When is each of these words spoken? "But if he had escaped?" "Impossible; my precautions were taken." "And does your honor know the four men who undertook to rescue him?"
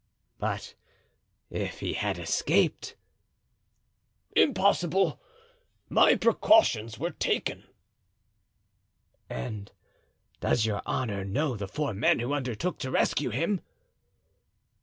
"But 0.39 0.73
if 1.51 1.79
he 1.81 1.93
had 1.93 2.17
escaped?" 2.17 2.95
"Impossible; 4.35 5.21
my 5.89 6.15
precautions 6.15 6.97
were 6.97 7.11
taken." 7.11 7.65
"And 9.29 9.71
does 10.39 10.65
your 10.65 10.81
honor 10.87 11.23
know 11.23 11.55
the 11.55 11.67
four 11.67 11.93
men 11.93 12.17
who 12.17 12.33
undertook 12.33 12.79
to 12.79 12.89
rescue 12.89 13.29
him?" 13.29 13.61